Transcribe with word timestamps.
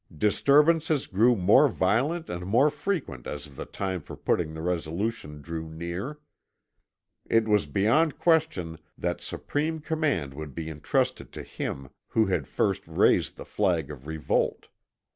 Disturbances 0.17 1.05
grew 1.05 1.35
more 1.35 1.67
violent 1.69 2.27
and 2.27 2.43
more 2.47 2.71
frequent 2.71 3.27
as 3.27 3.53
the 3.53 3.65
time 3.65 4.01
for 4.01 4.15
putting 4.15 4.55
the 4.55 4.61
resolution 4.63 5.43
drew 5.43 5.69
near. 5.69 6.19
It 7.29 7.47
was 7.47 7.67
beyond 7.67 8.17
question 8.17 8.79
that 8.97 9.21
supreme 9.21 9.79
command 9.79 10.33
would 10.33 10.55
be 10.55 10.71
entrusted 10.71 11.31
to 11.33 11.43
him 11.43 11.89
who 12.07 12.25
had 12.25 12.47
first 12.47 12.87
raised 12.87 13.37
the 13.37 13.45
flag 13.45 13.91
of 13.91 14.07
revolt. 14.07 14.69